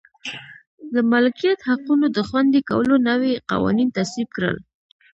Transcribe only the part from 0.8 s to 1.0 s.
د